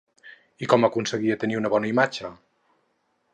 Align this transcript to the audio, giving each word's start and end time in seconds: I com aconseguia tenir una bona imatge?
I 0.65 0.69
com 0.71 0.87
aconseguia 0.87 1.37
tenir 1.43 1.59
una 1.59 1.71
bona 1.75 1.91
imatge? 1.93 2.33